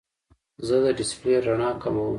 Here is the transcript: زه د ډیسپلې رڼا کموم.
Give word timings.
زه 0.67 0.75
د 0.83 0.85
ډیسپلې 0.97 1.35
رڼا 1.45 1.69
کموم. 1.81 2.09